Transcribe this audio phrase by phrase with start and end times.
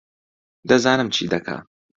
[0.69, 1.57] دەزانم چی دەکا